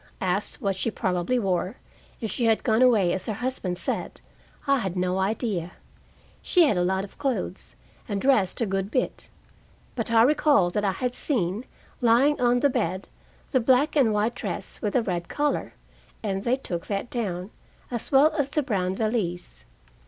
[0.19, 1.75] Asked what she probably wore,
[2.21, 4.19] if she had gone away as her husband said,
[4.65, 5.73] I had no idea;
[6.41, 7.75] she had a lot of clothes,
[8.09, 9.29] and dressed a good bit.
[9.93, 11.65] But I recalled that I had seen,
[12.01, 13.09] lying on the bed,
[13.51, 15.75] the black and white dress with the red collar,
[16.23, 17.51] and they took that down,
[17.91, 19.65] as well as the brown valise.